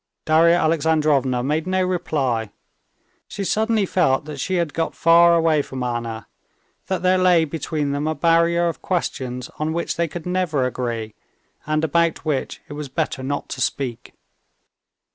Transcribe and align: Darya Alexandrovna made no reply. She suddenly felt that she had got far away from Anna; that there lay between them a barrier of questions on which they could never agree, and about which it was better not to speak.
Darya 0.25 0.55
Alexandrovna 0.55 1.43
made 1.43 1.67
no 1.67 1.83
reply. 1.83 2.49
She 3.27 3.43
suddenly 3.43 3.85
felt 3.85 4.25
that 4.25 4.39
she 4.39 4.55
had 4.55 4.73
got 4.73 4.95
far 4.95 5.35
away 5.35 5.61
from 5.61 5.83
Anna; 5.83 6.27
that 6.87 7.03
there 7.03 7.19
lay 7.19 7.45
between 7.45 7.91
them 7.91 8.07
a 8.07 8.15
barrier 8.15 8.67
of 8.67 8.81
questions 8.81 9.51
on 9.59 9.73
which 9.73 9.97
they 9.97 10.07
could 10.07 10.25
never 10.25 10.65
agree, 10.65 11.13
and 11.67 11.83
about 11.83 12.25
which 12.25 12.61
it 12.67 12.73
was 12.73 12.89
better 12.89 13.21
not 13.21 13.47
to 13.49 13.61
speak. 13.61 14.13